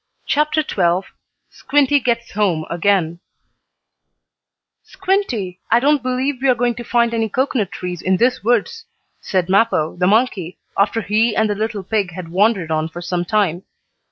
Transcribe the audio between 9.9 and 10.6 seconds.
the monkey,